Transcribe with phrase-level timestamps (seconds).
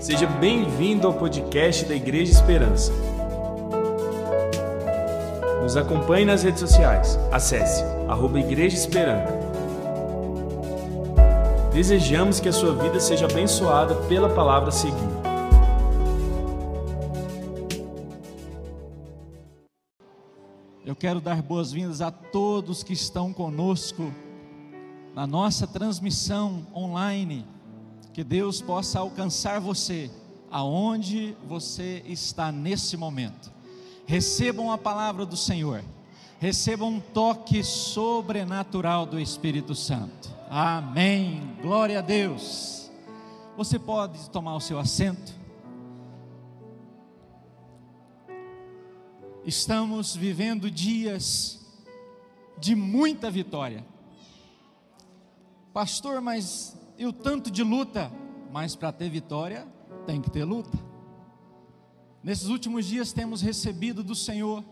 [0.00, 2.90] Seja bem-vindo ao podcast da Igreja Esperança.
[5.60, 7.18] Nos acompanhe nas redes sociais.
[7.30, 9.30] Acesse arroba Igreja Esperança.
[11.74, 14.96] Desejamos que a sua vida seja abençoada pela palavra a seguir.
[20.82, 24.10] Eu quero dar boas-vindas a todos que estão conosco
[25.14, 27.44] na nossa transmissão online.
[28.12, 30.10] Que Deus possa alcançar você
[30.50, 33.52] aonde você está nesse momento.
[34.06, 35.84] Recebam a palavra do Senhor.
[36.40, 40.30] Recebam um toque sobrenatural do Espírito Santo.
[40.48, 41.56] Amém.
[41.62, 42.90] Glória a Deus.
[43.56, 45.32] Você pode tomar o seu assento.
[49.44, 51.60] Estamos vivendo dias
[52.58, 53.84] de muita vitória.
[55.72, 58.12] Pastor, mas e o tanto de luta?
[58.52, 59.66] Mas para ter vitória,
[60.06, 60.78] tem que ter luta.
[62.22, 64.62] Nesses últimos dias temos recebido do Senhor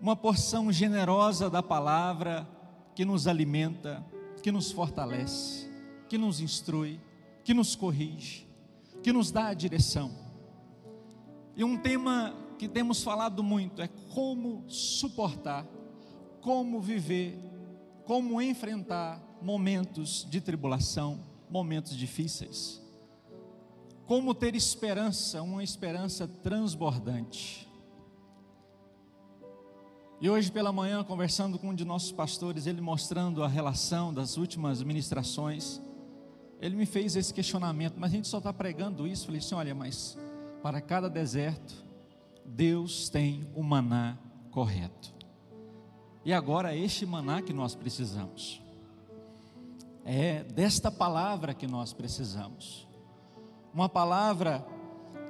[0.00, 2.44] uma porção generosa da palavra
[2.96, 4.04] que nos alimenta,
[4.42, 5.70] que nos fortalece,
[6.08, 7.00] que nos instrui,
[7.44, 8.44] que nos corrige,
[9.00, 10.10] que nos dá a direção.
[11.54, 15.64] E um tema que temos falado muito é como suportar,
[16.40, 17.38] como viver,
[18.12, 21.18] como enfrentar momentos de tribulação,
[21.48, 22.78] momentos difíceis.
[24.04, 27.66] Como ter esperança, uma esperança transbordante.
[30.20, 34.36] E hoje pela manhã, conversando com um de nossos pastores, ele mostrando a relação das
[34.36, 35.80] últimas ministrações,
[36.60, 39.24] ele me fez esse questionamento, mas a gente só está pregando isso.
[39.24, 40.18] Falei assim: olha, mas
[40.62, 41.82] para cada deserto,
[42.44, 44.18] Deus tem o maná
[44.50, 45.21] correto.
[46.24, 48.62] E agora é este maná que nós precisamos.
[50.04, 52.86] É desta palavra que nós precisamos.
[53.72, 54.64] Uma palavra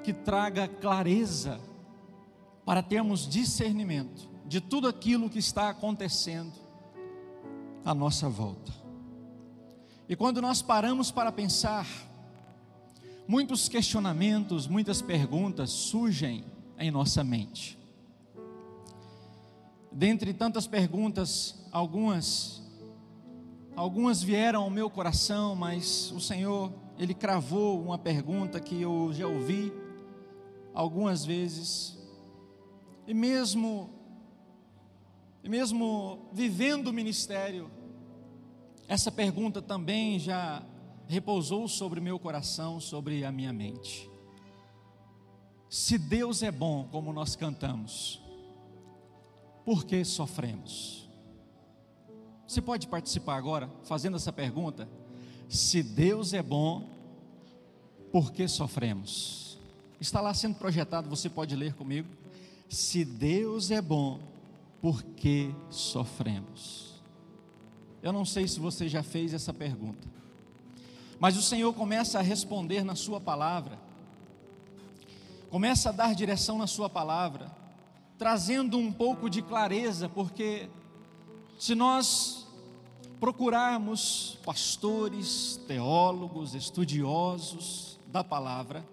[0.02, 1.60] que traga clareza
[2.64, 6.52] para termos discernimento de tudo aquilo que está acontecendo
[7.84, 8.72] à nossa volta.
[10.08, 11.86] E quando nós paramos para pensar,
[13.26, 16.44] muitos questionamentos, muitas perguntas surgem
[16.78, 17.78] em nossa mente.
[19.92, 22.62] Dentre tantas perguntas, algumas
[23.74, 29.26] Algumas vieram ao meu coração, mas o Senhor, Ele cravou uma pergunta que eu já
[29.26, 29.72] ouvi
[30.74, 31.98] algumas vezes,
[33.06, 33.88] e mesmo,
[35.42, 37.70] e mesmo vivendo o ministério,
[38.86, 40.62] essa pergunta também já
[41.06, 44.10] repousou sobre meu coração, sobre a minha mente.
[45.70, 48.21] Se Deus é bom, como nós cantamos,
[49.64, 51.08] por que sofremos?
[52.46, 54.88] Você pode participar agora fazendo essa pergunta?
[55.48, 56.88] Se Deus é bom,
[58.10, 59.58] por que sofremos?
[60.00, 62.08] Está lá sendo projetado, você pode ler comigo.
[62.68, 64.20] Se Deus é bom,
[64.80, 67.00] por que sofremos?
[68.02, 70.08] Eu não sei se você já fez essa pergunta,
[71.20, 73.78] mas o Senhor começa a responder na Sua palavra,
[75.50, 77.61] começa a dar direção na Sua palavra,
[78.18, 80.68] trazendo um pouco de clareza, porque
[81.58, 82.46] se nós
[83.20, 88.84] procurarmos pastores, teólogos, estudiosos da palavra,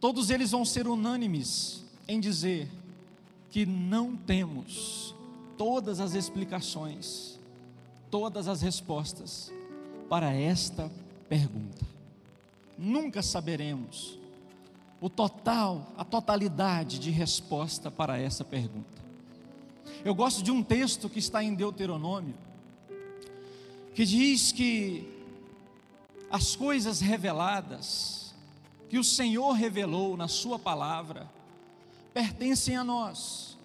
[0.00, 2.68] todos eles vão ser unânimes em dizer
[3.50, 5.14] que não temos
[5.58, 7.38] todas as explicações,
[8.10, 9.52] todas as respostas
[10.08, 10.90] para esta
[11.28, 11.86] pergunta.
[12.78, 14.18] Nunca saberemos
[15.02, 19.02] o total, a totalidade de resposta para essa pergunta.
[20.04, 22.36] Eu gosto de um texto que está em Deuteronômio,
[23.96, 25.12] que diz que
[26.30, 28.32] as coisas reveladas,
[28.88, 31.28] que o Senhor revelou na Sua palavra,
[32.14, 33.58] pertencem a nós,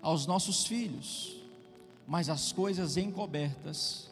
[0.00, 1.34] aos nossos filhos,
[2.06, 4.08] mas as coisas encobertas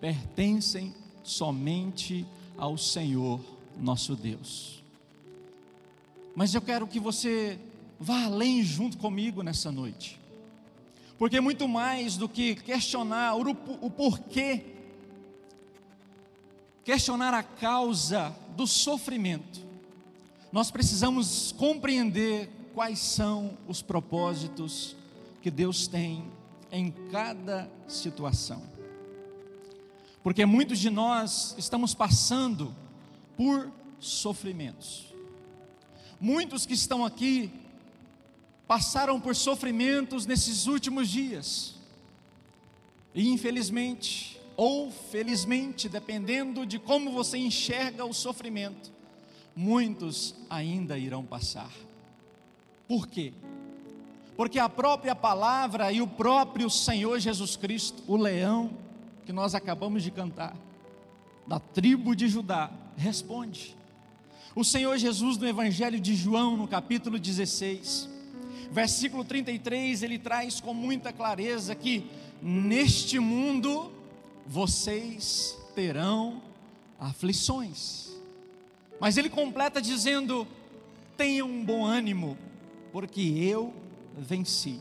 [0.00, 2.26] pertencem somente
[2.56, 3.40] ao Senhor
[3.78, 4.83] nosso Deus.
[6.34, 7.58] Mas eu quero que você
[7.98, 10.20] vá além junto comigo nessa noite,
[11.16, 14.64] porque muito mais do que questionar o, porquê
[16.84, 19.60] questionar a causa do sofrimento,
[20.52, 24.96] nós precisamos compreender quais são os propósitos
[25.40, 26.24] que Deus tem
[26.70, 28.62] em cada situação.
[30.22, 32.74] Porque muitos de nós estamos passando
[33.36, 33.70] por
[34.00, 35.13] sofrimentos.
[36.20, 37.50] Muitos que estão aqui
[38.66, 41.74] passaram por sofrimentos nesses últimos dias.
[43.14, 48.92] E infelizmente, ou felizmente, dependendo de como você enxerga o sofrimento,
[49.54, 51.70] muitos ainda irão passar.
[52.88, 53.32] Por quê?
[54.36, 58.70] Porque a própria palavra e o próprio Senhor Jesus Cristo, o leão
[59.24, 60.56] que nós acabamos de cantar,
[61.46, 63.76] da tribo de Judá, responde.
[64.56, 68.08] O Senhor Jesus, no Evangelho de João, no capítulo 16,
[68.70, 72.08] versículo 33, ele traz com muita clareza que
[72.40, 73.90] neste mundo
[74.46, 76.40] vocês terão
[77.00, 78.10] aflições.
[79.00, 80.46] Mas ele completa dizendo:
[81.16, 82.38] tenham um bom ânimo,
[82.92, 83.74] porque eu
[84.16, 84.78] venci.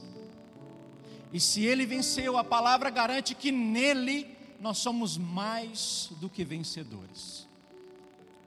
[1.34, 4.28] E se ele venceu, a palavra garante que nele
[4.62, 7.48] nós somos mais do que vencedores.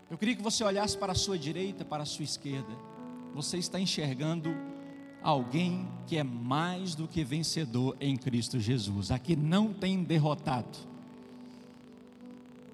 [0.08, 2.72] Eu queria que você olhasse para a sua direita, para a sua esquerda.
[3.34, 4.56] Você está enxergando
[5.20, 9.10] alguém que é mais do que vencedor em Cristo Jesus.
[9.10, 10.78] Aqui não tem derrotado.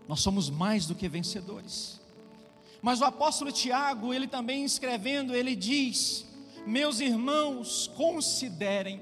[0.07, 1.99] Nós somos mais do que vencedores.
[2.83, 6.27] Mas o apóstolo Tiago, ele também escrevendo, ele diz:
[6.67, 9.01] Meus irmãos, considerem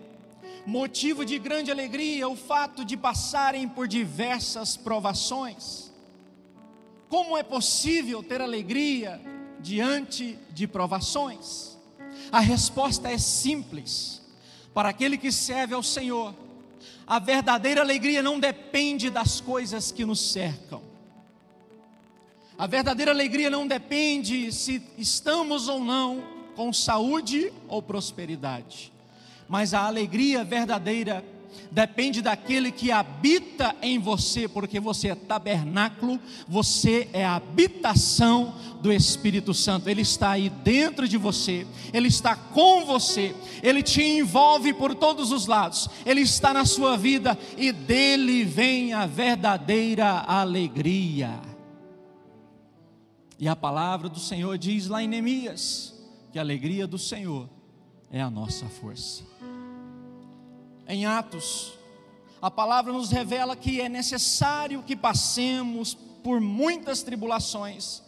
[0.65, 5.90] motivo de grande alegria o fato de passarem por diversas provações.
[7.11, 9.21] Como é possível ter alegria
[9.61, 11.77] diante de provações?
[12.33, 14.23] A resposta é simples.
[14.73, 16.35] Para aquele que serve ao Senhor,
[17.07, 20.81] a verdadeira alegria não depende das coisas que nos cercam.
[22.57, 26.25] A verdadeira alegria não depende se estamos ou não
[26.57, 28.91] com saúde ou prosperidade
[29.51, 31.25] mas a alegria verdadeira
[31.71, 36.19] depende daquele que habita em você, porque você é tabernáculo,
[36.49, 39.89] você é a habitação do Espírito Santo.
[39.89, 45.31] Ele está aí dentro de você, ele está com você, ele te envolve por todos
[45.33, 51.41] os lados, ele está na sua vida e dele vem a verdadeira alegria.
[53.39, 55.95] E a palavra do Senhor diz lá em Neemias
[56.31, 57.49] que a alegria do Senhor
[58.11, 59.31] é a nossa força
[60.93, 61.79] em Atos,
[62.43, 68.03] a palavra nos revela que é necessário que passemos por muitas tribulações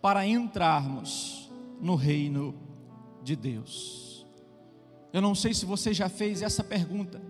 [0.00, 1.50] para entrarmos
[1.80, 2.54] no reino
[3.22, 4.24] de Deus.
[5.12, 7.20] Eu não sei se você já fez essa pergunta.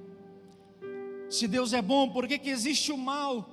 [1.28, 3.48] Se Deus é bom, por que, que existe o mal?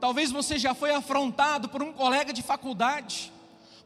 [0.00, 3.33] Talvez você já foi afrontado por um colega de faculdade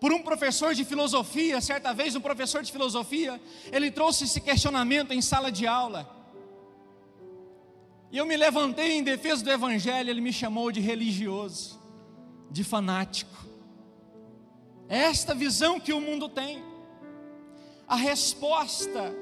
[0.01, 3.41] por um professor de filosofia, certa vez um professor de filosofia,
[3.73, 6.09] ele trouxe esse questionamento em sala de aula.
[8.11, 11.79] E eu me levantei em defesa do evangelho, ele me chamou de religioso,
[12.51, 13.37] de fanático.
[14.89, 16.63] É esta visão que o mundo tem.
[17.87, 19.15] A resposta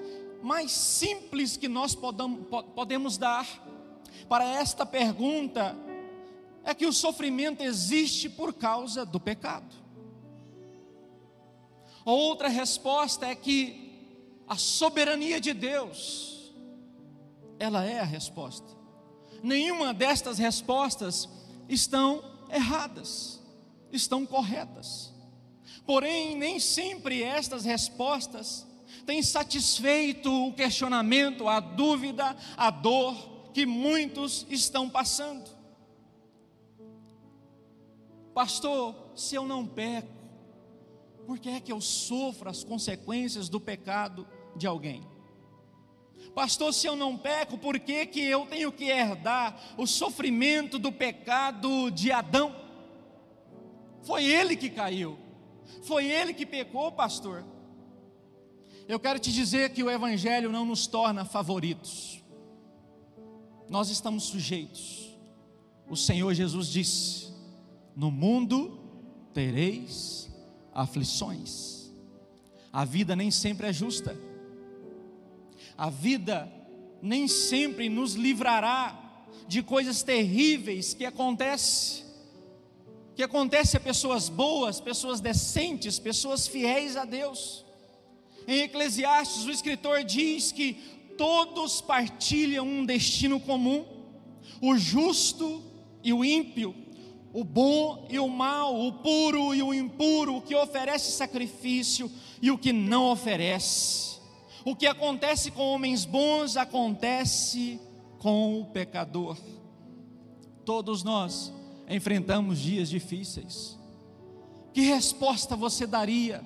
[0.43, 1.97] mais simples que nós
[2.75, 3.47] podemos dar
[4.29, 5.77] para esta pergunta
[6.63, 9.86] é que o sofrimento existe por causa do pecado.
[12.07, 13.93] Outra resposta é que
[14.47, 16.55] a soberania de Deus,
[17.59, 18.69] ela é a resposta.
[19.43, 21.29] Nenhuma destas respostas
[21.69, 23.43] estão erradas,
[23.91, 25.13] estão corretas.
[25.85, 28.65] Porém, nem sempre estas respostas
[29.05, 35.51] têm satisfeito o questionamento, a dúvida, a dor que muitos estão passando.
[38.33, 40.16] Pastor, se eu não peco,
[41.27, 45.03] por que é que eu sofro as consequências do pecado de alguém?
[46.35, 50.93] Pastor, se eu não peco, por que, que eu tenho que herdar o sofrimento do
[50.93, 52.55] pecado de Adão?
[54.03, 55.19] Foi ele que caiu,
[55.83, 57.45] foi ele que pecou, pastor.
[58.87, 62.23] Eu quero te dizer que o Evangelho não nos torna favoritos,
[63.69, 65.19] nós estamos sujeitos.
[65.89, 67.33] O Senhor Jesus disse:
[67.97, 68.79] No mundo
[69.33, 70.26] tereis
[70.77, 71.91] aflições.
[72.71, 74.15] A vida nem sempre é justa.
[75.77, 76.53] A vida
[77.01, 82.05] nem sempre nos livrará de coisas terríveis que acontecem.
[83.15, 87.65] Que acontece a pessoas boas, pessoas decentes, pessoas fiéis a Deus.
[88.47, 90.75] Em Eclesiastes, o escritor diz que
[91.17, 93.87] todos partilham um destino comum.
[94.61, 95.63] O justo
[96.05, 96.86] e o ímpio
[97.37, 102.51] o bom e o mal, o puro e o impuro, o que oferece sacrifício e
[102.51, 104.19] o que não oferece.
[104.65, 107.79] O que acontece com homens bons acontece
[108.21, 109.37] com o pecador.
[110.65, 111.53] Todos nós
[111.87, 113.79] enfrentamos dias difíceis.
[114.73, 116.43] Que resposta você daria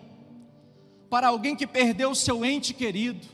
[1.09, 3.29] para alguém que perdeu seu ente querido?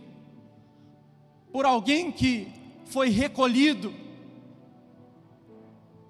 [1.51, 2.49] Por alguém que
[2.85, 3.95] foi recolhido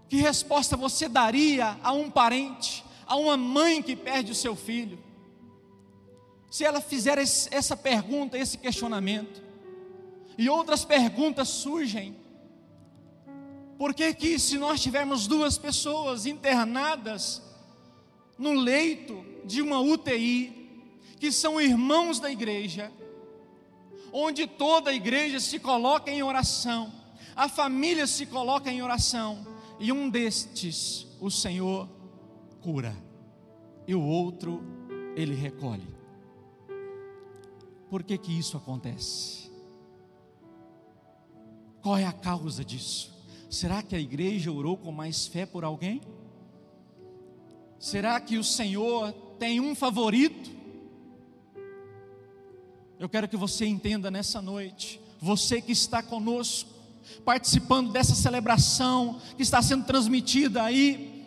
[0.08, 4.98] que resposta você daria a um parente, a uma mãe que perde o seu filho,
[6.50, 9.42] se ela fizer essa pergunta, esse questionamento,
[10.38, 12.16] e outras perguntas surgem,
[13.76, 17.42] por que que se nós tivermos duas pessoas internadas
[18.38, 20.82] no leito de uma UTI,
[21.18, 22.92] que são irmãos da igreja,
[24.12, 26.92] onde toda a igreja se coloca em oração,
[27.34, 29.46] a família se coloca em oração,
[29.78, 31.88] e um destes o Senhor
[32.61, 32.97] cura,
[33.87, 34.62] e o outro
[35.14, 35.97] ele recolhe.
[37.88, 39.50] Por que que isso acontece?
[41.83, 43.14] Qual é a causa disso?
[43.49, 46.00] Será que a igreja orou com mais fé por alguém?
[47.78, 50.50] Será que o Senhor tem um favorito?
[52.99, 56.71] Eu quero que você entenda nessa noite, você que está conosco,
[57.25, 61.25] participando dessa celebração que está sendo transmitida aí,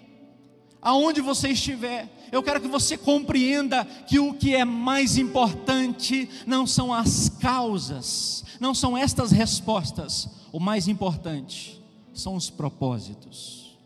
[0.82, 6.66] aonde você estiver, eu quero que você compreenda que o que é mais importante não
[6.66, 11.82] são as causas, não são estas respostas, o mais importante
[12.14, 13.78] são os propósitos.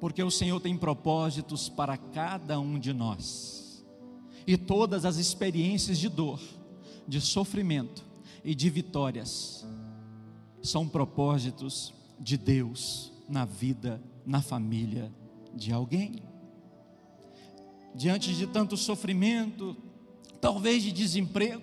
[0.00, 3.84] Porque o Senhor tem propósitos para cada um de nós.
[4.46, 6.40] E todas as experiências de dor,
[7.08, 8.04] de sofrimento
[8.44, 9.63] e de vitórias
[10.64, 15.12] são propósitos de Deus na vida, na família
[15.54, 16.22] de alguém.
[17.94, 19.76] Diante de tanto sofrimento,
[20.40, 21.62] talvez de desemprego,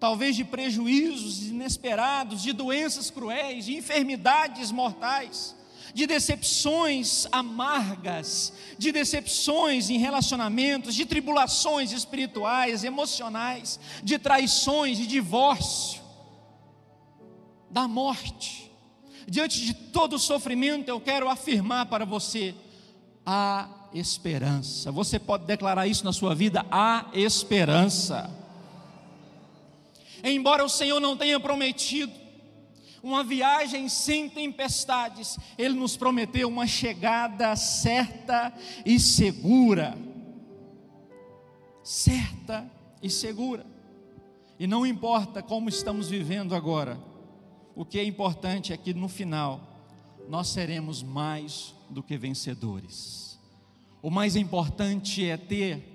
[0.00, 5.54] talvez de prejuízos inesperados, de doenças cruéis, de enfermidades mortais,
[5.92, 16.03] de decepções amargas, de decepções em relacionamentos, de tribulações espirituais, emocionais, de traições, de divórcio,
[17.74, 18.70] da morte.
[19.28, 22.54] Diante de todo sofrimento, eu quero afirmar para você:
[23.26, 24.90] a esperança.
[24.90, 26.64] Você pode declarar isso na sua vida?
[26.70, 28.42] A esperança
[30.32, 32.12] embora o Senhor não tenha prometido
[33.02, 38.50] uma viagem sem tempestades, Ele nos prometeu uma chegada certa
[38.86, 39.94] e segura.
[41.82, 42.66] Certa
[43.02, 43.66] e segura.
[44.58, 46.98] E não importa como estamos vivendo agora,
[47.74, 49.60] o que é importante é que no final
[50.28, 53.38] nós seremos mais do que vencedores.
[54.02, 55.92] O mais importante é ter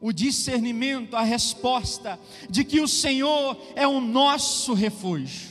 [0.00, 2.18] o discernimento, a resposta
[2.50, 5.50] de que o Senhor é o nosso refúgio,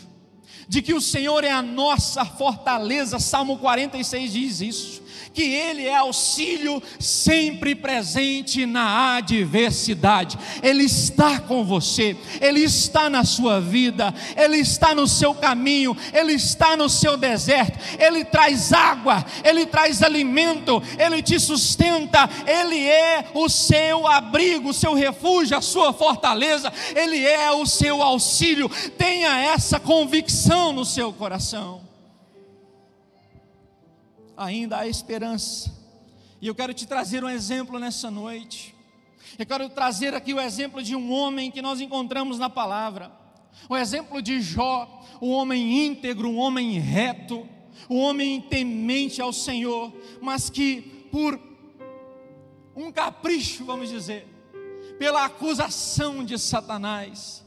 [0.68, 3.18] de que o Senhor é a nossa fortaleza.
[3.20, 5.00] Salmo 46 diz isso
[5.34, 10.38] que Ele é auxílio sempre presente na adversidade.
[10.62, 16.34] Ele está com você, Ele está na sua vida, Ele está no seu caminho, Ele
[16.34, 23.25] está no seu deserto, Ele traz água, Ele traz alimento, Ele te sustenta, Ele é
[23.34, 28.70] o seu abrigo, o seu refúgio, a sua fortaleza, Ele é o seu auxílio.
[28.98, 31.91] Tenha essa convicção no seu coração
[34.44, 35.72] ainda há esperança.
[36.42, 38.76] E eu quero te trazer um exemplo nessa noite.
[39.38, 43.12] Eu quero trazer aqui o exemplo de um homem que nós encontramos na palavra.
[43.70, 47.48] O exemplo de Jó, um homem íntegro, um homem reto,
[47.90, 50.82] um homem temente ao Senhor, mas que
[51.12, 51.40] por
[52.76, 54.28] um capricho, vamos dizer,
[54.98, 57.44] pela acusação de Satanás,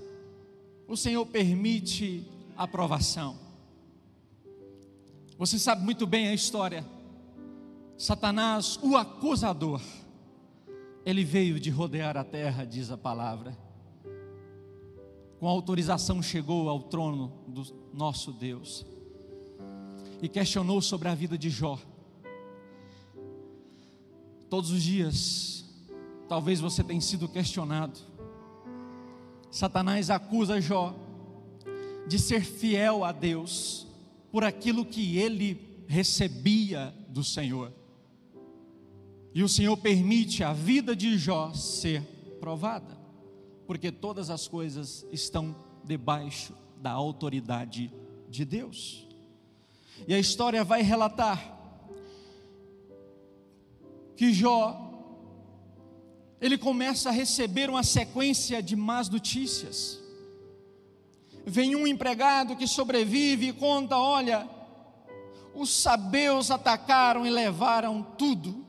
[0.86, 2.24] o Senhor permite
[2.56, 3.43] a aprovação.
[5.44, 6.82] Você sabe muito bem a história.
[7.98, 9.78] Satanás, o acusador,
[11.04, 13.54] ele veio de rodear a terra, diz a palavra.
[15.38, 18.86] Com autorização chegou ao trono do nosso Deus
[20.22, 21.78] e questionou sobre a vida de Jó.
[24.48, 25.62] Todos os dias,
[26.26, 28.00] talvez você tenha sido questionado.
[29.50, 30.94] Satanás acusa Jó
[32.08, 33.84] de ser fiel a Deus
[34.34, 37.72] por aquilo que ele recebia do Senhor.
[39.32, 42.02] E o Senhor permite a vida de Jó ser
[42.40, 42.98] provada,
[43.64, 47.92] porque todas as coisas estão debaixo da autoridade
[48.28, 49.06] de Deus.
[50.08, 51.56] E a história vai relatar
[54.16, 54.80] que Jó
[56.40, 60.02] ele começa a receber uma sequência de más notícias
[61.44, 64.48] vem um empregado que sobrevive e conta: olha,
[65.54, 68.64] os sabeus atacaram e levaram tudo,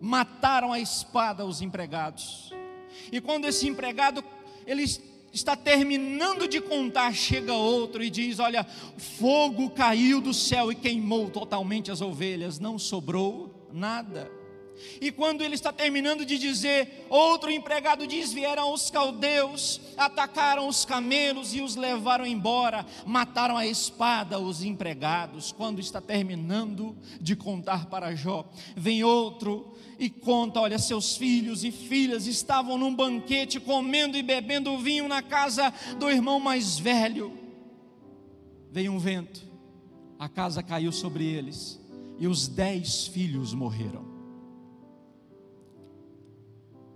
[0.00, 2.52] mataram a espada os empregados.
[3.10, 4.22] E quando esse empregado
[4.66, 4.84] ele
[5.32, 8.64] está terminando de contar, chega outro e diz: Olha,
[8.96, 14.37] fogo caiu do céu e queimou totalmente as ovelhas, não sobrou nada.
[15.00, 20.84] E quando ele está terminando de dizer, outro empregado diz: Vieram os caldeus, atacaram os
[20.84, 25.52] camelos e os levaram embora, mataram a espada os empregados.
[25.52, 31.70] Quando está terminando de contar para Jó, vem outro e conta: Olha, seus filhos e
[31.70, 37.32] filhas estavam num banquete, comendo e bebendo vinho na casa do irmão mais velho.
[38.70, 39.42] Veio um vento,
[40.18, 41.80] a casa caiu sobre eles
[42.18, 44.07] e os dez filhos morreram.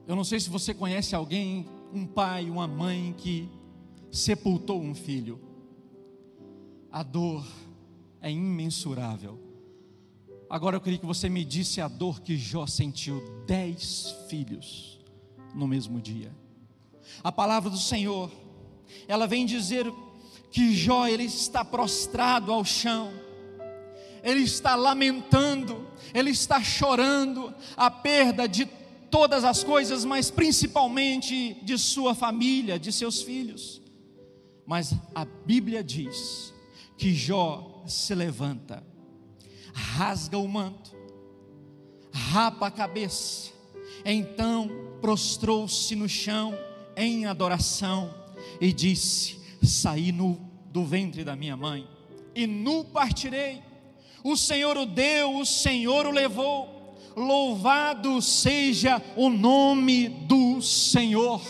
[0.06, 3.48] Eu não sei se você conhece alguém, um pai, uma mãe que
[4.10, 5.40] sepultou um filho.
[6.90, 7.46] A dor
[8.20, 9.38] é imensurável.
[10.50, 15.00] Agora eu queria que você me disse a dor que Jó sentiu: dez filhos
[15.54, 16.34] no mesmo dia.
[17.22, 18.30] A palavra do Senhor,
[19.06, 19.86] ela vem dizer
[20.50, 23.12] que Jó ele está prostrado ao chão,
[24.22, 28.66] ele está lamentando, ele está chorando a perda de
[29.12, 33.82] todas as coisas, mas principalmente de sua família, de seus filhos.
[34.64, 36.54] Mas a Bíblia diz
[36.96, 38.82] que Jó se levanta,
[39.74, 40.96] rasga o manto,
[42.10, 43.52] rapa a cabeça,
[44.02, 44.70] então
[45.02, 46.58] prostrou-se no chão
[46.96, 48.14] em adoração
[48.62, 51.86] e disse: Saí nu do ventre da minha mãe,
[52.34, 53.62] e nu partirei.
[54.24, 56.81] O Senhor o deu, o Senhor o levou
[57.16, 61.40] louvado seja o nome do Senhor.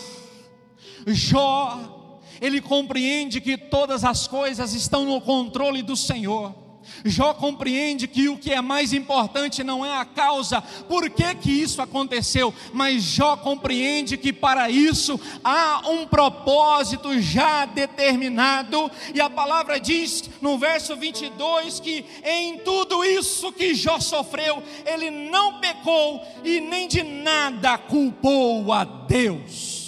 [1.07, 6.62] Jó, ele compreende que todas as coisas estão no controle do Senhor.
[7.05, 11.51] Jó compreende que o que é mais importante não é a causa, por que, que
[11.51, 19.29] isso aconteceu, mas Jó compreende que para isso há um propósito já determinado, e a
[19.29, 26.21] palavra diz no verso 22 que em tudo isso que Jó sofreu, ele não pecou
[26.43, 29.83] e nem de nada culpou a Deus.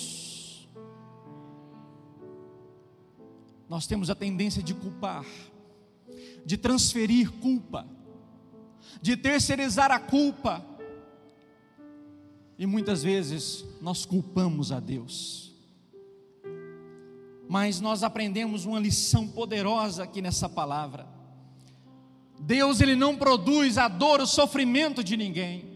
[3.68, 5.26] Nós temos a tendência de culpar
[6.46, 7.88] de transferir culpa,
[9.02, 10.64] de terceirizar a culpa.
[12.58, 15.54] E muitas vezes nós culpamos a Deus.
[17.50, 21.08] Mas nós aprendemos uma lição poderosa aqui nessa palavra.
[22.40, 25.74] Deus ele não produz a dor, o sofrimento de ninguém.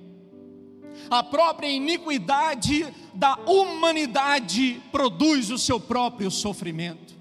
[1.09, 7.15] A própria iniquidade da humanidade produz o seu próprio sofrimento.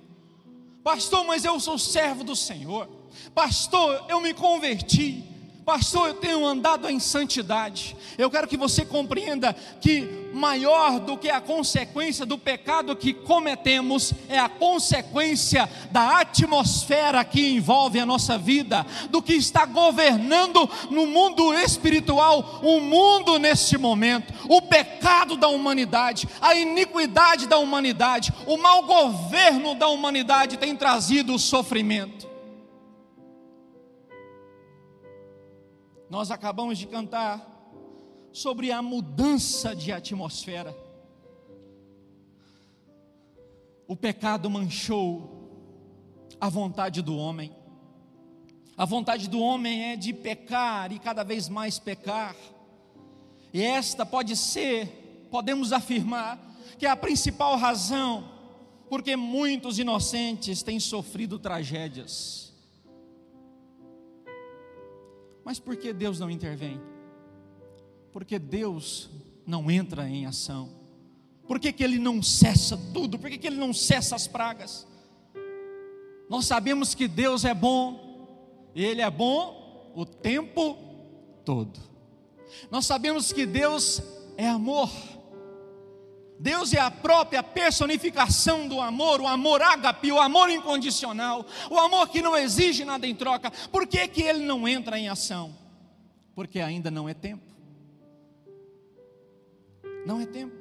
[0.83, 2.98] Pastor, mas eu sou servo do Senhor.
[3.35, 5.25] Pastor, eu me converti.
[5.69, 7.95] Pastor, eu tenho andado em santidade.
[8.17, 14.15] Eu quero que você compreenda que maior do que a consequência do pecado que cometemos
[14.31, 21.07] é a consequência da atmosfera que envolve a nossa vida, do que está governando no
[21.07, 28.57] mundo espiritual, o mundo neste momento, o pecado da humanidade, a iniquidade da humanidade, o
[28.57, 32.27] mau governo da humanidade tem trazido sofrimento.
[36.11, 37.47] Nós acabamos de cantar
[38.33, 40.77] sobre a mudança de atmosfera.
[43.87, 45.49] O pecado manchou
[46.41, 47.53] a vontade do homem.
[48.77, 52.37] A vontade do homem é de pecar e cada vez mais pecar.
[53.53, 56.39] E esta pode ser, podemos afirmar,
[56.79, 58.39] que é a principal razão
[58.89, 62.48] porque muitos inocentes têm sofrido tragédias.
[65.49, 66.79] Mas por que Deus não intervém?
[68.13, 69.09] Porque Deus
[69.47, 70.69] não entra em ação.
[71.47, 73.19] Por que, que Ele não cessa tudo?
[73.19, 74.87] Por que, que Ele não cessa as pragas?
[76.29, 80.77] Nós sabemos que Deus é bom, Ele é bom o tempo
[81.47, 81.81] todo.
[82.71, 84.03] Nós sabemos que Deus
[84.37, 84.91] é amor.
[86.39, 92.09] Deus é a própria personificação do amor, o amor ágape, o amor incondicional, o amor
[92.09, 93.51] que não exige nada em troca.
[93.73, 95.57] Por que, que ele não entra em ação?
[96.35, 97.45] Porque ainda não é tempo.
[100.07, 100.57] Não é tempo.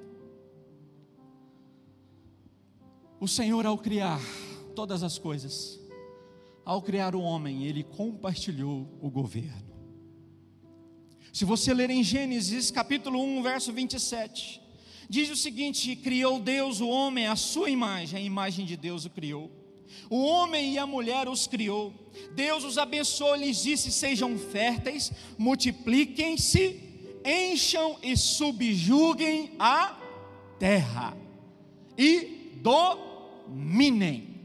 [3.20, 4.20] O Senhor, ao criar
[4.76, 5.80] todas as coisas,
[6.66, 9.68] ao criar o homem, ele compartilhou o governo.
[11.32, 14.62] Se você ler em Gênesis capítulo 1, verso 27,
[15.10, 19.10] Diz o seguinte: criou Deus o homem à sua imagem, a imagem de Deus o
[19.10, 19.52] criou.
[20.10, 21.94] O homem e a mulher os criou.
[22.36, 26.82] Deus os abençoou lhes disse: Sejam férteis, multipliquem-se,
[27.26, 29.98] encham e subjuguem a
[30.60, 31.16] terra
[31.98, 34.36] e dominem.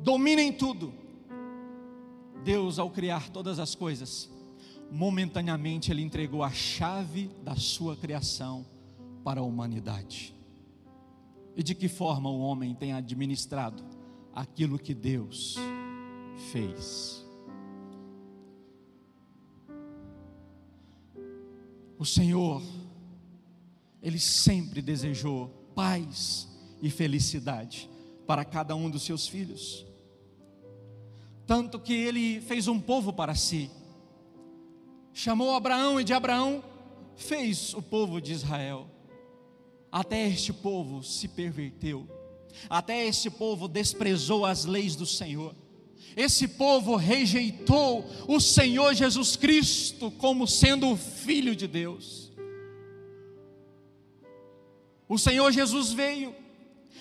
[0.00, 0.94] Dominem tudo.
[2.44, 4.30] Deus, ao criar todas as coisas,
[4.90, 8.64] momentaneamente ele entregou a chave da sua criação
[9.22, 10.34] para a humanidade.
[11.56, 13.82] E de que forma o homem tem administrado
[14.32, 15.56] aquilo que Deus
[16.52, 17.26] fez?
[21.98, 22.62] O Senhor,
[24.00, 26.48] Ele sempre desejou paz
[26.80, 27.90] e felicidade
[28.24, 29.84] para cada um dos seus filhos.
[31.44, 33.68] Tanto que Ele fez um povo para si,
[35.18, 36.62] chamou Abraão e de Abraão
[37.16, 38.88] fez o povo de Israel.
[39.90, 42.08] Até este povo se perverteu,
[42.70, 45.56] até este povo desprezou as leis do Senhor.
[46.16, 52.30] Esse povo rejeitou o Senhor Jesus Cristo como sendo o Filho de Deus.
[55.08, 56.32] O Senhor Jesus veio,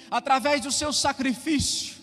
[0.10, 1.98] através do seu sacrifício,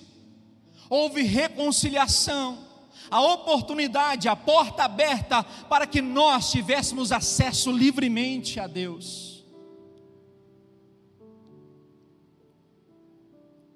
[0.88, 2.63] houve reconciliação,
[3.10, 9.44] a oportunidade, a porta aberta para que nós tivéssemos acesso livremente a Deus.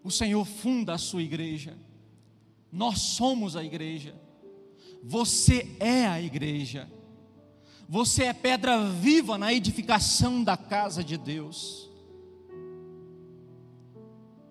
[0.03, 1.77] O Senhor funda a sua igreja,
[2.73, 4.14] nós somos a igreja,
[5.03, 6.91] você é a igreja,
[7.88, 11.88] você é pedra viva na edificação da casa de Deus.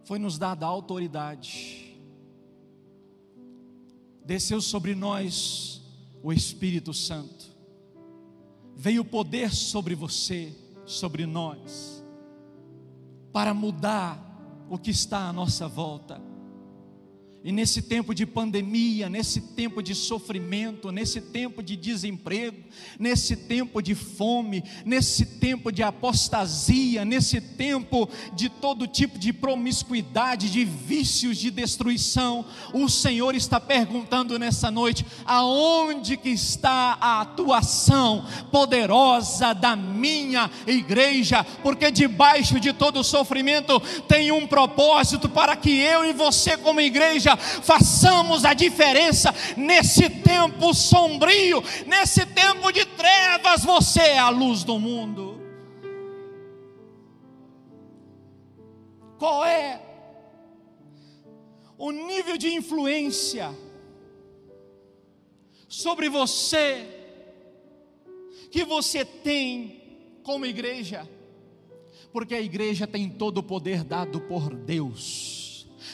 [0.04, 1.87] Foi nos dada a autoridade
[4.28, 5.82] desceu sobre nós
[6.22, 7.46] o Espírito Santo,
[8.76, 10.54] veio poder sobre você,
[10.86, 12.04] sobre nós,
[13.32, 14.22] para mudar
[14.70, 16.22] o que está à nossa volta.
[17.48, 22.58] E nesse tempo de pandemia, nesse tempo de sofrimento, nesse tempo de desemprego,
[23.00, 30.52] nesse tempo de fome, nesse tempo de apostasia, nesse tempo de todo tipo de promiscuidade,
[30.52, 38.26] de vícios, de destruição, o Senhor está perguntando nessa noite: aonde que está a atuação
[38.52, 41.46] poderosa da minha igreja?
[41.64, 47.37] Porque debaixo de todo sofrimento tem um propósito para que eu e você como igreja
[47.38, 53.64] façamos a diferença nesse tempo sombrio, nesse tempo de trevas.
[53.64, 55.42] Você é a luz do mundo.
[59.18, 59.82] Qual é
[61.78, 63.54] o nível de influência
[65.68, 66.88] sobre você
[68.52, 71.08] que você tem como igreja?
[72.12, 75.37] Porque a igreja tem todo o poder dado por Deus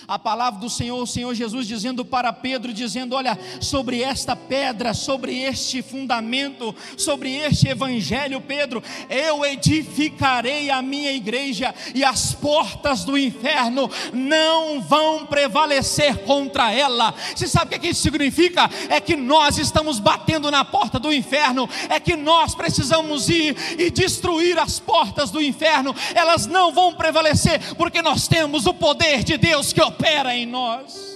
[0.08, 4.94] a palavra do Senhor, o Senhor Jesus dizendo para Pedro, dizendo: Olha, sobre esta pedra,
[4.94, 13.04] sobre este fundamento, sobre este evangelho, Pedro, eu edificarei a minha igreja, e as portas
[13.04, 17.14] do inferno não vão prevalecer contra ela.
[17.36, 18.70] Você sabe o que isso significa?
[18.90, 23.90] É que nós estamos batendo na porta do inferno, é que nós precisamos ir e
[23.90, 29.38] destruir as portas do inferno, elas não vão prevalecer, porque nós temos o poder de
[29.38, 31.14] Deus que opera em nós.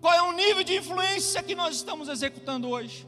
[0.00, 3.06] Qual é o nível de influência que nós estamos executando hoje?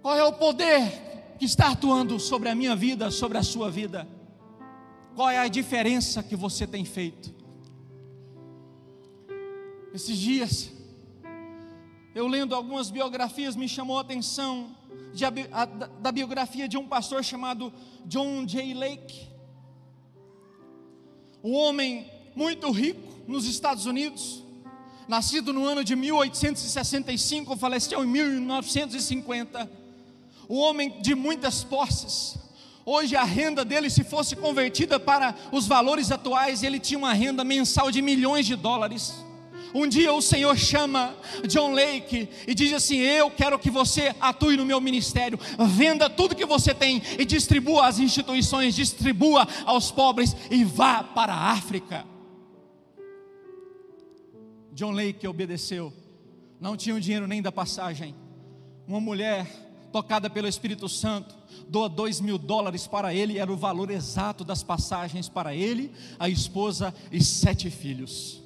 [0.00, 4.06] Qual é o poder que está atuando sobre a minha vida, sobre a sua vida?
[5.14, 7.34] Qual é a diferença que você tem feito?
[9.92, 10.72] Esses dias,
[12.14, 14.74] eu lendo algumas biografias, me chamou a atenção
[15.12, 17.72] de, a, da biografia de um pastor chamado
[18.06, 18.72] John J.
[18.72, 19.31] Lake
[21.42, 24.42] um homem muito rico nos Estados Unidos,
[25.08, 29.70] nascido no ano de 1865, faleceu em 1950.
[30.48, 32.36] Um homem de muitas posses.
[32.84, 37.44] Hoje a renda dele, se fosse convertida para os valores atuais, ele tinha uma renda
[37.44, 39.14] mensal de milhões de dólares.
[39.74, 41.14] Um dia o Senhor chama
[41.48, 46.36] John Lake e diz assim: Eu quero que você atue no meu ministério, venda tudo
[46.36, 52.04] que você tem e distribua às instituições, distribua aos pobres e vá para a África.
[54.72, 55.92] John Lake obedeceu,
[56.60, 58.14] não tinha o dinheiro nem da passagem.
[58.86, 59.46] Uma mulher
[59.92, 61.34] tocada pelo Espírito Santo,
[61.68, 66.28] doa dois mil dólares para ele, era o valor exato das passagens para ele, a
[66.28, 68.41] esposa e sete filhos.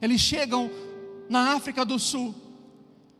[0.00, 0.70] Eles chegam
[1.28, 2.34] na África do Sul.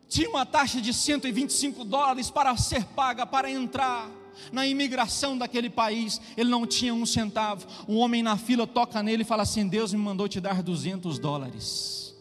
[0.09, 4.09] Tinha uma taxa de 125 dólares para ser paga para entrar
[4.53, 6.21] na imigração daquele país.
[6.37, 7.67] Ele não tinha um centavo.
[7.89, 11.19] Um homem na fila toca nele e fala assim: Deus me mandou te dar 200
[11.19, 12.15] dólares.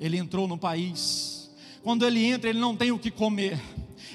[0.00, 1.50] Ele entrou no país.
[1.82, 3.60] Quando ele entra, ele não tem o que comer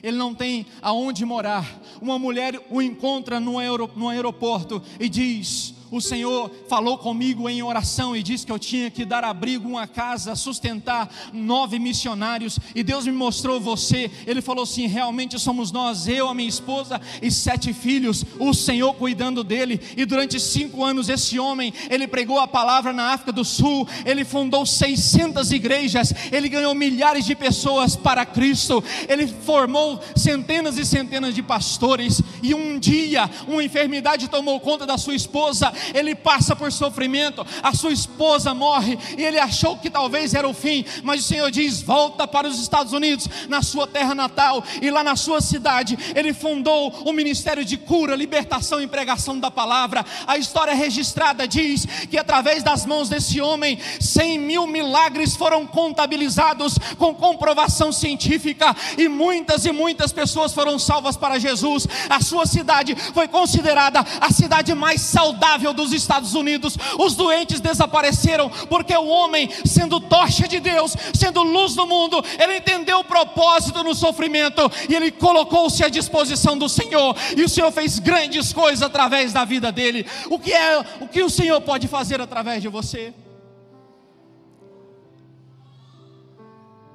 [0.02, 1.82] ele não tem aonde morar.
[2.02, 8.22] Uma mulher o encontra no, aeroporto e diz: o Senhor falou comigo em oração e
[8.22, 12.60] disse que eu tinha que dar abrigo, uma casa, sustentar nove missionários.
[12.76, 14.12] E Deus me mostrou você.
[14.26, 18.94] Ele falou assim: realmente somos nós, eu, a minha esposa e sete filhos, o Senhor
[18.96, 19.80] cuidando dele.
[19.96, 24.26] E durante cinco anos, esse homem, ele pregou a palavra na África do Sul, ele
[24.26, 31.34] fundou 600 igrejas, ele ganhou milhares de pessoas para Cristo, ele formou centenas e centenas
[31.34, 32.22] de pastores.
[32.44, 37.74] E um dia, uma enfermidade tomou conta da sua esposa, ele passa por sofrimento, a
[37.74, 41.82] sua esposa morre, e ele achou que talvez era o fim, mas o Senhor diz:
[41.82, 46.34] volta para os Estados Unidos, na sua terra natal, e lá na sua cidade, ele
[46.34, 50.06] fundou o ministério de cura, libertação e pregação da palavra.
[50.26, 56.78] A história registrada diz que através das mãos desse homem, cem mil milagres foram contabilizados
[56.98, 61.88] com comprovação científica, e muitas e muitas pessoas foram salvas para Jesus.
[62.10, 66.78] A sua cidade foi considerada a cidade mais saudável dos Estados Unidos.
[66.98, 72.58] Os doentes desapareceram porque o homem, sendo tocha de Deus, sendo luz do mundo, ele
[72.58, 77.16] entendeu o propósito no sofrimento e ele colocou-se à disposição do Senhor.
[77.36, 80.06] E o Senhor fez grandes coisas através da vida dele.
[80.30, 83.14] O que é o que o Senhor pode fazer através de você?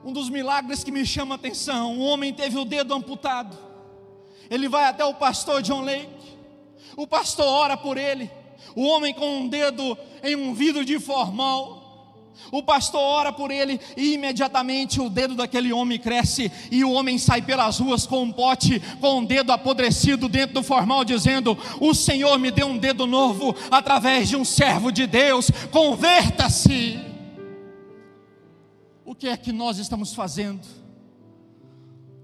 [0.04, 3.56] Um dos milagres que me chama a atenção: um homem teve o dedo amputado.
[4.50, 6.08] Ele vai até o pastor John Lake.
[6.96, 8.30] O pastor ora por ele.
[8.74, 11.82] O homem com um dedo em um vidro de formal.
[12.50, 17.18] O pastor ora por ele e imediatamente o dedo daquele homem cresce e o homem
[17.18, 21.94] sai pelas ruas com um pote, com um dedo apodrecido dentro do formal, dizendo: O
[21.94, 26.98] Senhor me deu um dedo novo através de um servo de Deus, converta-se.
[29.04, 30.66] O que é que nós estamos fazendo?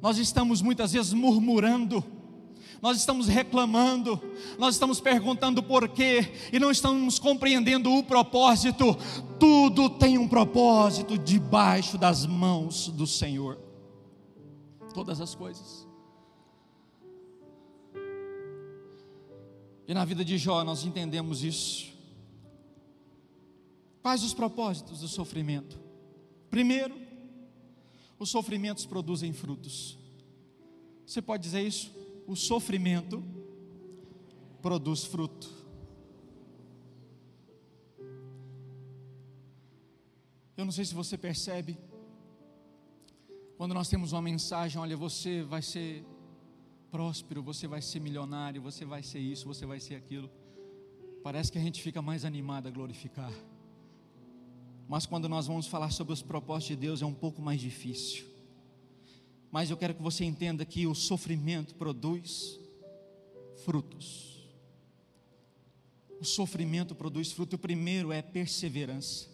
[0.01, 2.05] Nós estamos muitas vezes murmurando,
[2.81, 4.21] nós estamos reclamando,
[4.59, 8.97] nós estamos perguntando por quê e não estamos compreendendo o propósito.
[9.39, 13.59] Tudo tem um propósito debaixo das mãos do Senhor.
[14.95, 15.87] Todas as coisas.
[19.87, 21.89] E na vida de Jó nós entendemos isso.
[24.03, 25.81] Quais os propósitos do sofrimento?
[26.49, 26.95] Primeiro,
[28.19, 29.99] os sofrimentos produzem frutos.
[31.05, 31.98] Você pode dizer isso?
[32.29, 33.25] O sofrimento
[34.61, 35.49] produz fruto.
[40.55, 41.79] Eu não sei se você percebe,
[43.57, 46.05] quando nós temos uma mensagem, olha, você vai ser
[46.91, 50.29] próspero, você vai ser milionário, você vai ser isso, você vai ser aquilo.
[51.23, 53.33] Parece que a gente fica mais animado a glorificar.
[54.87, 58.27] Mas quando nós vamos falar sobre os propósitos de Deus é um pouco mais difícil.
[59.51, 62.59] Mas eu quero que você entenda que o sofrimento produz
[63.65, 64.29] frutos.
[66.21, 67.57] O sofrimento produz fruto.
[67.57, 69.29] O primeiro é perseverança.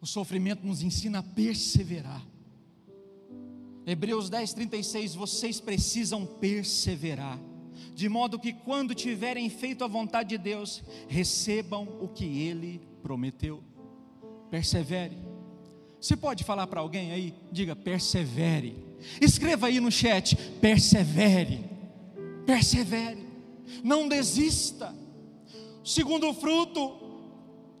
[0.00, 2.24] O sofrimento nos ensina a perseverar.
[3.86, 7.38] Hebreus 10, 36, vocês precisam perseverar,
[7.94, 13.62] de modo que quando tiverem feito a vontade de Deus, recebam o que Ele prometeu.
[14.50, 15.16] Persevere.
[16.00, 17.34] Você pode falar para alguém aí?
[17.50, 18.84] Diga, persevere.
[19.20, 21.64] Escreva aí no chat, persevere.
[22.44, 23.26] Persevere.
[23.82, 24.94] Não desista.
[25.82, 27.06] O segundo fruto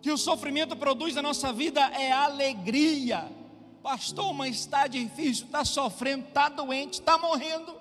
[0.00, 3.30] que o sofrimento produz na nossa vida é alegria.
[3.82, 7.74] Pastor, mas está difícil, está sofrendo, está doente, está morrendo.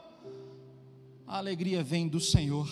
[1.26, 2.69] A alegria vem do Senhor.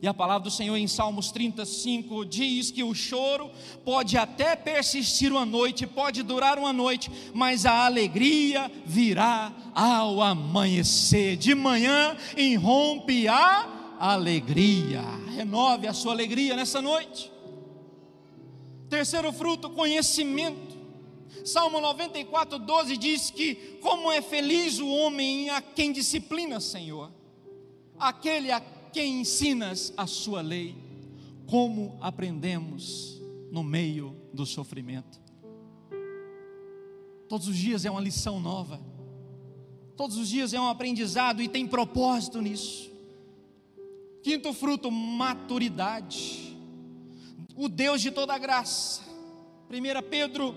[0.00, 3.50] E a palavra do Senhor em Salmos 35 diz que o choro
[3.84, 11.36] pode até persistir uma noite, pode durar uma noite, mas a alegria virá ao amanhecer.
[11.36, 15.02] De manhã irrompe a alegria.
[15.34, 17.32] Renove a sua alegria nessa noite.
[18.88, 20.78] Terceiro fruto, conhecimento.
[21.44, 27.10] Salmo 94, 12 diz que como é feliz o homem a quem disciplina, Senhor.
[27.98, 28.60] Aquele a
[28.92, 30.76] quem ensinas a sua lei,
[31.46, 33.20] como aprendemos
[33.50, 35.18] no meio do sofrimento.
[37.28, 38.80] Todos os dias é uma lição nova,
[39.96, 42.90] todos os dias é um aprendizado e tem propósito nisso.
[44.22, 46.56] Quinto fruto, maturidade.
[47.56, 49.02] O Deus de toda graça.
[49.70, 50.54] 1 Pedro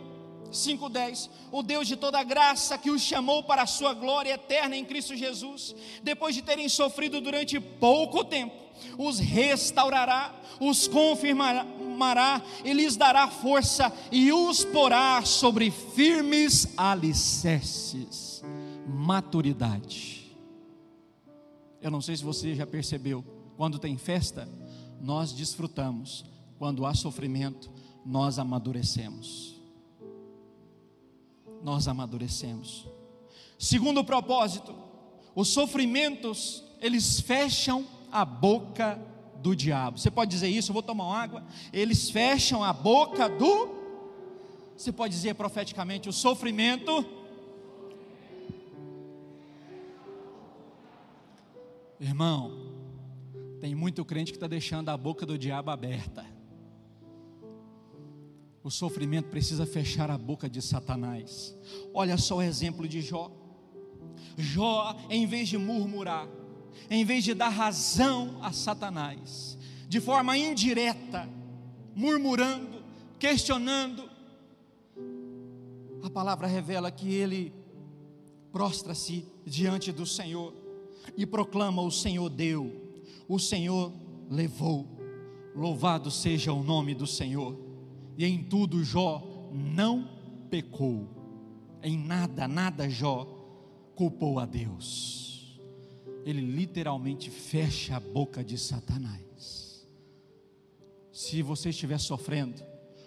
[0.51, 4.85] 5:10 O Deus de toda graça que os chamou para a sua glória eterna em
[4.85, 8.55] Cristo Jesus, depois de terem sofrido durante pouco tempo,
[8.97, 18.43] os restaurará, os confirmará e lhes dará força e os porá sobre firmes alicerces.
[18.87, 20.35] Maturidade.
[21.81, 23.23] Eu não sei se você já percebeu,
[23.57, 24.47] quando tem festa,
[24.99, 26.23] nós desfrutamos,
[26.57, 27.71] quando há sofrimento,
[28.05, 29.60] nós amadurecemos.
[31.63, 32.87] Nós amadurecemos.
[33.57, 34.73] Segundo propósito,
[35.35, 38.99] os sofrimentos, eles fecham a boca
[39.35, 39.97] do diabo.
[39.99, 40.71] Você pode dizer isso?
[40.71, 41.43] Eu vou tomar água.
[41.71, 43.69] Eles fecham a boca do.
[44.75, 47.05] Você pode dizer profeticamente: o sofrimento.
[51.99, 52.51] Irmão,
[53.59, 56.25] tem muito crente que está deixando a boca do diabo aberta.
[58.63, 61.55] O sofrimento precisa fechar a boca de Satanás.
[61.93, 63.31] Olha só o exemplo de Jó.
[64.37, 66.27] Jó, em vez de murmurar,
[66.89, 71.27] em vez de dar razão a Satanás, de forma indireta,
[71.95, 72.83] murmurando,
[73.19, 74.09] questionando,
[76.03, 77.53] a palavra revela que ele
[78.51, 80.53] prostra-se diante do Senhor
[81.17, 82.71] e proclama: O Senhor deu,
[83.27, 83.91] o Senhor
[84.29, 84.87] levou,
[85.55, 87.70] louvado seja o nome do Senhor.
[88.21, 90.07] E em tudo Jó não
[90.51, 91.09] pecou,
[91.81, 93.25] em nada, nada Jó
[93.95, 95.59] culpou a Deus.
[96.23, 99.87] Ele literalmente fecha a boca de Satanás.
[101.11, 102.61] Se você estiver sofrendo,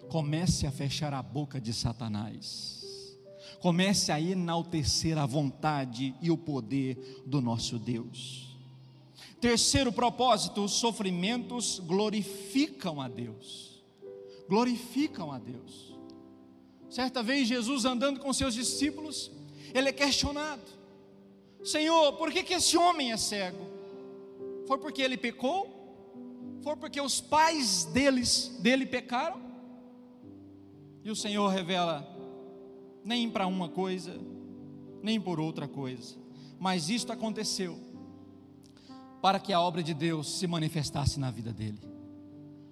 [0.09, 3.17] comece a fechar a boca de Satanás.
[3.61, 8.59] Comece a enaltecer a vontade e o poder do nosso Deus.
[9.41, 13.74] Terceiro propósito: os sofrimentos glorificam a Deus.
[14.49, 15.95] Glorificam a Deus.
[16.91, 19.31] Certa vez, Jesus andando com seus discípulos,
[19.73, 20.63] ele é questionado:
[21.63, 23.67] Senhor, por que, que esse homem é cego?
[24.67, 25.73] Foi porque ele pecou?
[26.63, 29.41] Foi porque os pais deles, dele pecaram?
[31.03, 32.07] E o Senhor revela:
[33.05, 34.19] nem para uma coisa,
[35.03, 36.17] nem por outra coisa,
[36.59, 37.79] mas isto aconteceu
[39.21, 41.81] para que a obra de Deus se manifestasse na vida dele.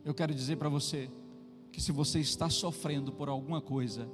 [0.05, 1.11] Eu quero dizer para você
[1.73, 4.09] que se você está sofrendo por alguma coisa,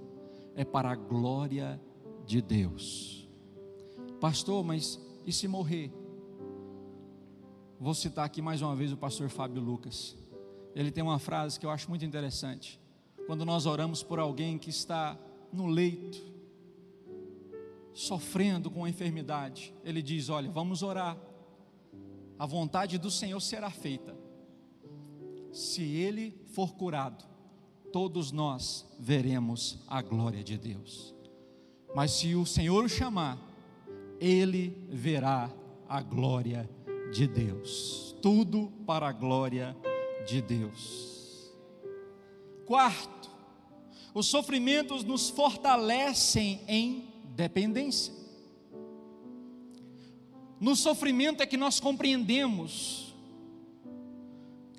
[0.54, 1.80] é para a glória
[2.24, 3.28] de Deus.
[4.20, 5.92] Pastor, mas e se morrer?
[7.80, 10.16] Vou citar aqui mais uma vez o pastor Fábio Lucas.
[10.74, 12.80] Ele tem uma frase que eu acho muito interessante.
[13.26, 15.18] Quando nós oramos por alguém que está
[15.52, 16.18] no leito,
[17.92, 21.16] sofrendo com a enfermidade, ele diz: Olha, vamos orar.
[22.38, 24.16] A vontade do Senhor será feita.
[25.52, 27.24] Se ele for curado,
[27.92, 31.14] todos nós veremos a glória de Deus.
[31.94, 33.38] Mas se o Senhor o chamar,
[34.20, 35.50] ele verá
[35.88, 36.68] a glória
[37.12, 38.14] de Deus.
[38.20, 39.76] Tudo para a glória
[40.26, 41.52] de Deus.
[42.66, 43.30] Quarto,
[44.12, 48.12] os sofrimentos nos fortalecem em dependência.
[50.60, 53.14] No sofrimento é que nós compreendemos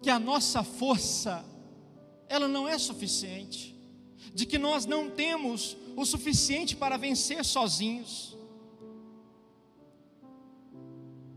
[0.02, 1.43] que a nossa força
[2.29, 3.75] ela não é suficiente,
[4.33, 8.37] de que nós não temos o suficiente para vencer sozinhos.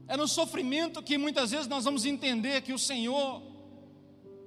[0.07, 3.43] É no sofrimento que muitas vezes nós vamos entender que o Senhor,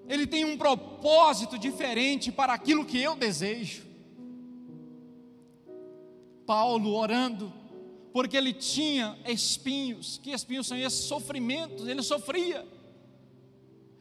[0.08, 3.84] Ele tem um propósito diferente para aquilo que eu desejo.
[6.45, 7.51] Paulo orando,
[8.13, 11.05] porque ele tinha espinhos, que espinhos são esses?
[11.05, 12.65] Sofrimentos, ele sofria.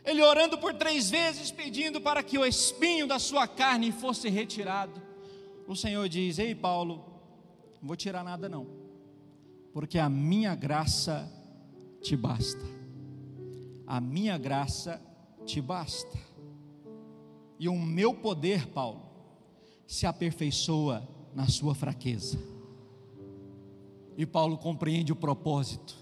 [0.04, 5.00] Ele orando por três vezes, pedindo para que o espinho da sua carne fosse retirado.
[5.66, 6.96] O Senhor diz: Ei, Paulo,
[7.80, 8.66] não vou tirar nada não,
[9.72, 11.30] porque a minha graça
[12.02, 12.62] te basta.
[13.86, 15.00] A minha graça
[15.46, 16.18] te basta.
[17.58, 19.02] E o meu poder, Paulo,
[19.86, 22.38] se aperfeiçoa na sua fraqueza.
[24.16, 25.96] E Paulo compreende o propósito,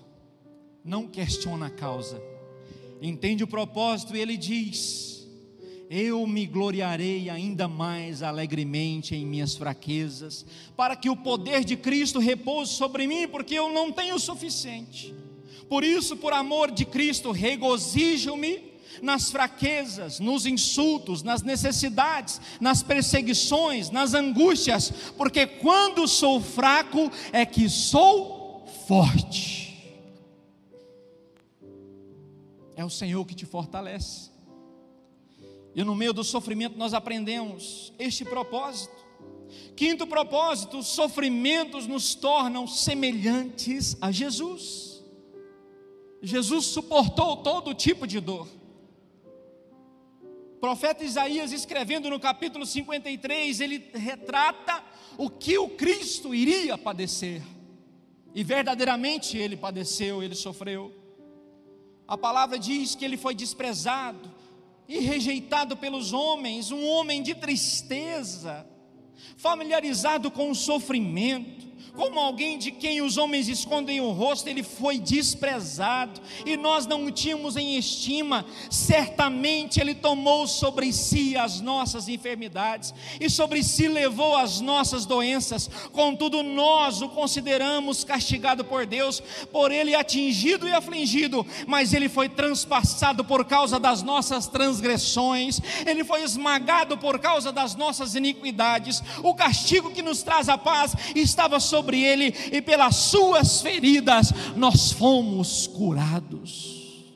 [0.85, 2.21] não questiona a causa,
[3.09, 5.27] entende o propósito e ele diz:
[5.91, 12.19] Eu me gloriarei ainda mais alegremente em minhas fraquezas, para que o poder de Cristo
[12.19, 15.15] repouse sobre mim, porque eu não tenho o suficiente.
[15.69, 23.91] Por isso, por amor de Cristo, regozijo-me nas fraquezas, nos insultos, nas necessidades, nas perseguições,
[23.91, 29.72] nas angústias, porque quando sou fraco é que sou forte.
[32.77, 34.31] É o Senhor que te fortalece.
[35.75, 39.03] E no meio do sofrimento nós aprendemos este propósito.
[39.77, 45.03] Quinto propósito: os sofrimentos nos tornam semelhantes a Jesus.
[46.23, 48.47] Jesus suportou todo tipo de dor.
[50.55, 54.85] O profeta Isaías, escrevendo no capítulo 53, ele retrata
[55.19, 57.43] o que o Cristo iria padecer.
[58.33, 61.02] E verdadeiramente ele padeceu, ele sofreu.
[62.13, 64.31] A palavra diz que ele foi desprezado
[64.87, 68.67] e rejeitado pelos homens, um homem de tristeza,
[69.39, 71.62] familiarizado com o sofrimento
[71.95, 77.05] como alguém de quem os homens escondem o rosto, ele foi desprezado e nós não
[77.05, 78.47] o tínhamos em estima.
[78.71, 85.69] Certamente ele tomou sobre si as nossas enfermidades e sobre si levou as nossas doenças.
[85.93, 89.21] Contudo, nós o consideramos castigado por Deus,
[89.53, 96.05] por ele atingido e afligido, mas ele foi transpassado por causa das nossas transgressões, ele
[96.05, 99.03] foi esmagado por causa das nossas iniquidades.
[99.23, 104.31] O castigo que nos traz a paz estava sobre sobre ele, e pelas suas feridas
[104.55, 107.09] nós fomos curados.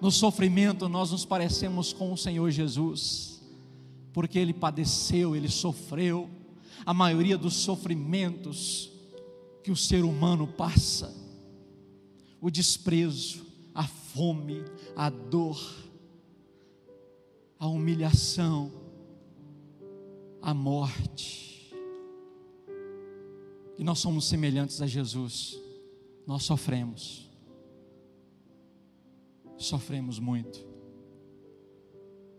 [0.00, 3.42] No sofrimento nós nos parecemos com o Senhor Jesus,
[4.10, 6.30] porque ele padeceu, ele sofreu
[6.86, 8.90] a maioria dos sofrimentos
[9.62, 11.14] que o ser humano passa,
[12.40, 13.44] o desprezo,
[13.74, 14.64] a fome,
[14.96, 15.60] a dor,
[17.58, 18.72] a humilhação,
[20.40, 21.47] a morte
[23.78, 25.56] e nós somos semelhantes a Jesus,
[26.26, 27.30] nós sofremos,
[29.56, 30.66] sofremos muito,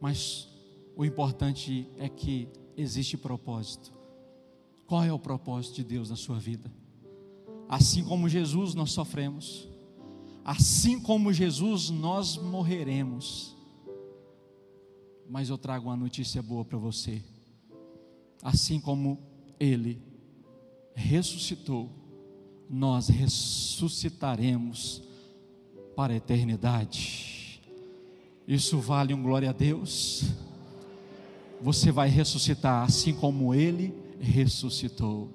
[0.02, 0.50] mas
[0.98, 3.94] o importante é que existe propósito.
[4.86, 6.70] Qual é o propósito de Deus na sua vida?
[7.70, 9.70] Assim como Jesus, nós sofremos,
[10.44, 13.56] assim como Jesus, nós morreremos.
[15.30, 17.24] Mas eu trago uma notícia boa para você.
[18.42, 19.20] Assim como
[19.60, 20.09] Ele
[21.00, 21.90] ressuscitou,
[22.70, 25.02] nós ressuscitaremos
[25.96, 27.62] para a eternidade.
[28.48, 30.26] Isso vale um glória a Deus.
[31.62, 35.30] Você vai ressuscitar assim como ele ressuscitou.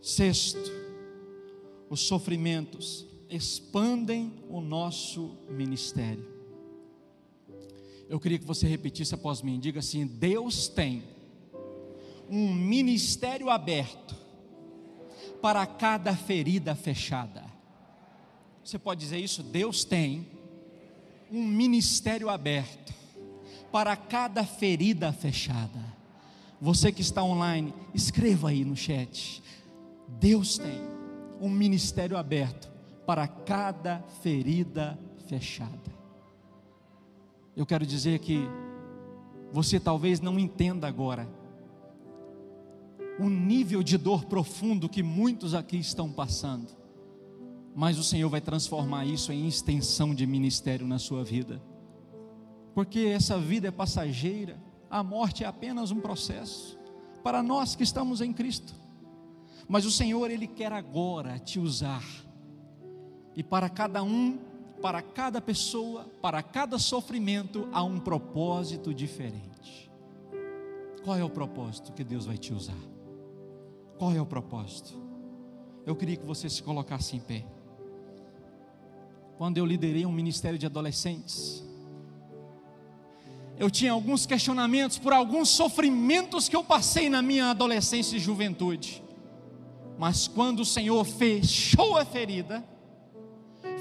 [0.00, 0.70] Sexto,
[1.90, 6.26] os sofrimentos expandem o nosso ministério.
[8.08, 11.02] Eu queria que você repetisse após mim, diga assim: Deus tem
[12.28, 14.16] um ministério aberto
[15.40, 17.44] para cada ferida fechada.
[18.62, 19.42] Você pode dizer isso?
[19.42, 20.26] Deus tem
[21.30, 22.92] um ministério aberto
[23.70, 25.96] para cada ferida fechada.
[26.60, 29.42] Você que está online, escreva aí no chat.
[30.08, 30.80] Deus tem
[31.40, 32.70] um ministério aberto
[33.06, 34.98] para cada ferida
[35.28, 35.98] fechada.
[37.56, 38.40] Eu quero dizer que
[39.52, 41.28] você talvez não entenda agora
[43.18, 46.68] o nível de dor profundo que muitos aqui estão passando.
[47.74, 51.60] Mas o Senhor vai transformar isso em extensão de ministério na sua vida.
[52.74, 56.78] Porque essa vida é passageira, a morte é apenas um processo
[57.22, 58.72] para nós que estamos em Cristo.
[59.68, 62.04] Mas o Senhor ele quer agora te usar.
[63.36, 64.38] E para cada um,
[64.80, 69.90] para cada pessoa, para cada sofrimento há um propósito diferente.
[71.04, 72.97] Qual é o propósito que Deus vai te usar?
[73.98, 74.96] Qual é o propósito?
[75.84, 77.44] Eu queria que você se colocasse em pé.
[79.36, 81.64] Quando eu liderei um ministério de adolescentes,
[83.58, 89.02] eu tinha alguns questionamentos por alguns sofrimentos que eu passei na minha adolescência e juventude.
[89.98, 92.64] Mas quando o Senhor fechou a ferida,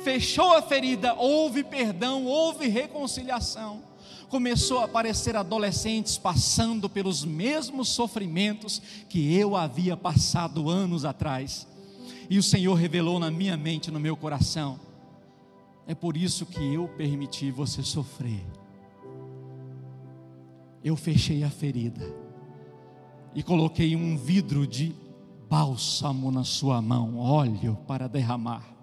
[0.03, 3.86] fechou a ferida, houve perdão, houve reconciliação
[4.29, 11.67] começou a aparecer adolescentes passando pelos mesmos sofrimentos que eu havia passado anos atrás.
[12.29, 14.79] E o Senhor revelou na minha mente, no meu coração:
[15.87, 18.45] é por isso que eu permiti você sofrer.
[20.83, 22.13] Eu fechei a ferida
[23.33, 24.95] e coloquei um vidro de
[25.49, 28.75] bálsamo na sua mão, óleo para derramar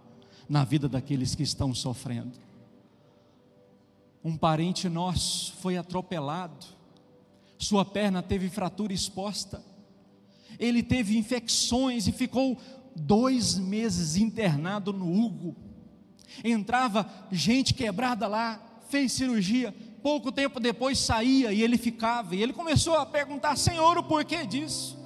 [0.49, 2.44] na vida daqueles que estão sofrendo
[4.25, 6.65] um parente nosso foi atropelado,
[7.59, 9.63] sua perna teve fratura exposta,
[10.59, 12.59] ele teve infecções e ficou
[12.97, 15.55] dois meses internado no Hugo.
[16.43, 22.35] Entrava gente quebrada lá, fez cirurgia, pouco tempo depois saía e ele ficava.
[22.35, 24.99] E ele começou a perguntar: Senhor, o porquê disso?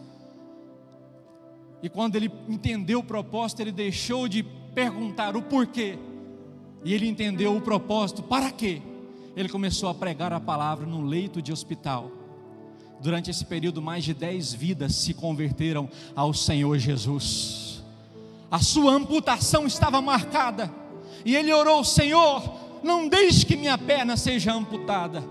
[1.82, 4.42] E quando ele entendeu o propósito, ele deixou de
[4.74, 5.98] perguntar o porquê.
[6.84, 8.82] E ele entendeu o propósito, para quê?
[9.38, 12.10] Ele começou a pregar a palavra no leito de hospital.
[13.00, 17.84] Durante esse período, mais de dez vidas se converteram ao Senhor Jesus.
[18.50, 20.74] A sua amputação estava marcada,
[21.24, 22.42] e ele orou: Senhor,
[22.82, 25.22] não deixe que minha perna seja amputada.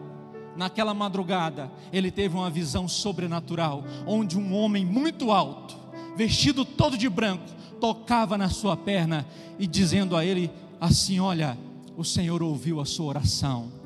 [0.56, 5.78] Naquela madrugada, ele teve uma visão sobrenatural, onde um homem muito alto,
[6.16, 7.44] vestido todo de branco,
[7.82, 9.28] tocava na sua perna
[9.60, 10.50] e dizendo a ele
[10.80, 11.58] assim: Olha,
[11.98, 13.77] o Senhor ouviu a sua oração,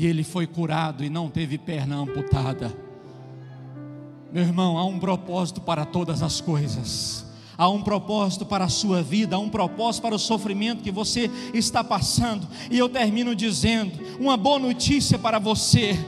[0.00, 2.74] e ele foi curado e não teve perna amputada.
[4.32, 7.26] Meu irmão, há um propósito para todas as coisas.
[7.58, 11.30] Há um propósito para a sua vida, há um propósito para o sofrimento que você
[11.52, 12.48] está passando.
[12.70, 15.98] E eu termino dizendo: uma boa notícia para você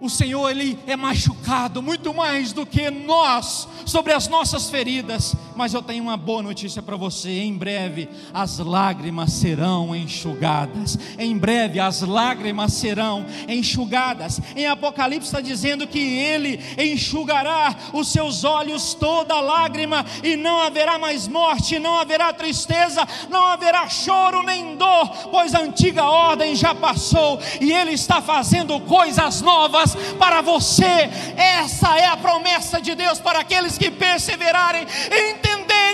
[0.00, 5.34] o Senhor ele é machucado muito mais do que nós sobre as nossas feridas.
[5.56, 10.98] Mas eu tenho uma boa notícia para você: em breve as lágrimas serão enxugadas.
[11.18, 14.40] Em breve as lágrimas serão enxugadas.
[14.54, 20.98] Em Apocalipse está dizendo que Ele enxugará os seus olhos toda lágrima e não haverá
[20.98, 26.74] mais morte, não haverá tristeza, não haverá choro nem dor, pois a antiga ordem já
[26.74, 31.08] passou e Ele está fazendo coisas novas para você.
[31.36, 35.45] Essa é a promessa de Deus para aqueles que perseverarem e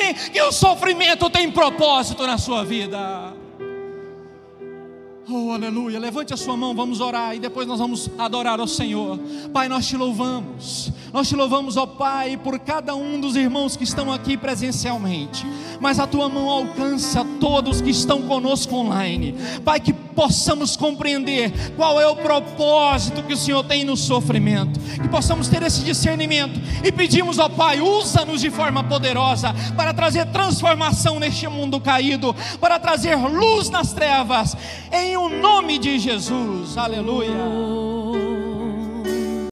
[0.02, 3.31] entenderem que o sofrimento tem propósito na sua vida.
[5.34, 5.98] Oh, aleluia.
[5.98, 9.18] Levante a sua mão, vamos orar e depois nós vamos adorar ao Senhor.
[9.50, 10.92] Pai, nós te louvamos.
[11.10, 15.46] Nós te louvamos, ó Pai, por cada um dos irmãos que estão aqui presencialmente.
[15.80, 19.34] Mas a tua mão alcança todos que estão conosco online.
[19.64, 24.78] Pai, que possamos compreender qual é o propósito que o Senhor tem no sofrimento.
[25.00, 30.26] Que possamos ter esse discernimento e pedimos, ó Pai, usa-nos de forma poderosa para trazer
[30.26, 34.56] transformação neste mundo caído, para trazer luz nas trevas.
[34.90, 36.76] Em o nome de Jesus.
[36.76, 38.31] Aleluia.